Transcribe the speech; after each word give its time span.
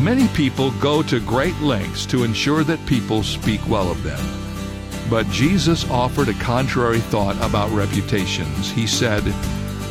Many 0.00 0.28
people 0.28 0.70
go 0.72 1.02
to 1.02 1.18
great 1.18 1.58
lengths 1.60 2.06
to 2.06 2.22
ensure 2.22 2.62
that 2.62 2.86
people 2.86 3.24
speak 3.24 3.60
well 3.68 3.90
of 3.90 4.04
them. 4.04 4.20
But 5.10 5.28
Jesus 5.30 5.90
offered 5.90 6.28
a 6.28 6.34
contrary 6.34 7.00
thought 7.00 7.36
about 7.42 7.72
reputations. 7.72 8.70
He 8.70 8.86
said, 8.86 9.24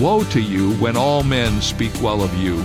Woe 0.00 0.24
to 0.30 0.40
you 0.40 0.72
when 0.76 0.96
all 0.96 1.22
men 1.22 1.60
speak 1.60 1.92
well 2.00 2.22
of 2.22 2.34
you. 2.38 2.62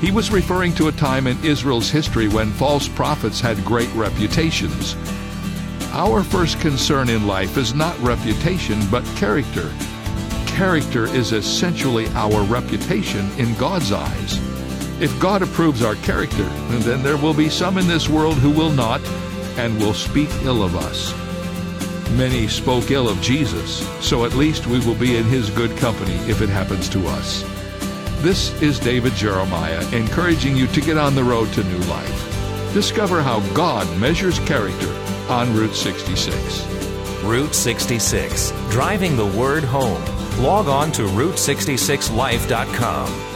He 0.00 0.12
was 0.12 0.30
referring 0.30 0.74
to 0.74 0.86
a 0.86 0.92
time 0.92 1.26
in 1.26 1.44
Israel's 1.44 1.90
history 1.90 2.28
when 2.28 2.52
false 2.52 2.86
prophets 2.86 3.40
had 3.40 3.64
great 3.64 3.92
reputations. 3.94 4.94
Our 5.90 6.22
first 6.22 6.60
concern 6.60 7.08
in 7.08 7.26
life 7.26 7.56
is 7.56 7.74
not 7.74 7.98
reputation, 7.98 8.78
but 8.92 9.04
character. 9.16 9.72
Character 10.46 11.06
is 11.06 11.32
essentially 11.32 12.06
our 12.08 12.44
reputation 12.44 13.28
in 13.38 13.54
God's 13.54 13.90
eyes. 13.90 14.55
If 14.98 15.20
God 15.20 15.42
approves 15.42 15.82
our 15.82 15.96
character, 15.96 16.44
then 16.68 17.02
there 17.02 17.18
will 17.18 17.34
be 17.34 17.50
some 17.50 17.76
in 17.76 17.86
this 17.86 18.08
world 18.08 18.38
who 18.38 18.50
will 18.50 18.70
not 18.70 19.02
and 19.58 19.78
will 19.78 19.92
speak 19.92 20.30
ill 20.42 20.62
of 20.62 20.74
us. 20.74 21.12
Many 22.12 22.48
spoke 22.48 22.90
ill 22.90 23.06
of 23.06 23.20
Jesus, 23.20 23.86
so 24.00 24.24
at 24.24 24.32
least 24.32 24.66
we 24.66 24.78
will 24.86 24.94
be 24.94 25.18
in 25.18 25.24
his 25.24 25.50
good 25.50 25.76
company 25.76 26.14
if 26.30 26.40
it 26.40 26.48
happens 26.48 26.88
to 26.88 27.06
us. 27.08 27.42
This 28.22 28.50
is 28.62 28.80
David 28.80 29.12
Jeremiah 29.12 29.86
encouraging 29.94 30.56
you 30.56 30.66
to 30.68 30.80
get 30.80 30.96
on 30.96 31.14
the 31.14 31.24
road 31.24 31.52
to 31.52 31.62
new 31.64 31.84
life. 31.90 32.72
Discover 32.72 33.20
how 33.20 33.40
God 33.52 33.86
measures 33.98 34.38
character 34.40 34.90
on 35.28 35.54
Route 35.54 35.74
66. 35.74 36.66
Route 37.22 37.54
66, 37.54 38.50
driving 38.70 39.14
the 39.14 39.26
word 39.26 39.62
home. 39.62 40.02
Log 40.42 40.68
on 40.68 40.90
to 40.92 41.02
Route66Life.com. 41.02 43.35